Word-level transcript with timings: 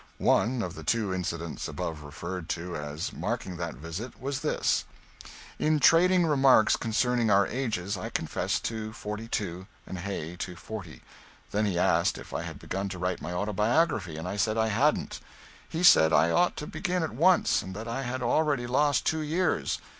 One 0.17 0.63
of 0.63 0.73
the 0.73 0.83
two 0.83 1.13
incidents 1.13 1.67
above 1.67 2.01
referred 2.01 2.49
to 2.57 2.75
as 2.75 3.13
marking 3.13 3.57
that 3.57 3.75
visit 3.75 4.19
was 4.19 4.39
this: 4.39 4.83
In 5.59 5.79
trading 5.79 6.25
remarks 6.25 6.75
concerning 6.75 7.29
our 7.29 7.45
ages 7.45 7.95
I 7.97 8.09
confessed 8.09 8.65
to 8.65 8.93
forty 8.93 9.27
two 9.27 9.67
and 9.85 9.99
Hay 9.99 10.37
to 10.37 10.55
forty. 10.55 11.03
Then 11.51 11.67
he 11.67 11.77
asked 11.77 12.17
if 12.17 12.33
I 12.33 12.41
had 12.41 12.57
begun 12.57 12.89
to 12.89 12.97
write 12.97 13.21
my 13.21 13.31
autobiography, 13.31 14.17
and 14.17 14.27
I 14.27 14.37
said 14.37 14.57
I 14.57 14.69
hadn't. 14.69 15.19
He 15.69 15.83
said 15.83 16.09
that 16.11 16.15
I 16.17 16.31
ought 16.31 16.57
to 16.57 16.65
begin 16.65 17.03
at 17.03 17.13
once, 17.13 17.61
and 17.61 17.75
that 17.75 17.87
I 17.87 18.01
had 18.01 18.23
already 18.23 18.65
lost 18.65 19.05
two 19.05 19.21
years. 19.21 19.77